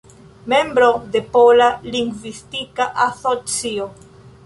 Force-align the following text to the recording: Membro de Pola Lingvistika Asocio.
Membro 0.53 1.03
de 1.11 1.21
Pola 1.21 1.69
Lingvistika 1.83 2.91
Asocio. 3.07 3.91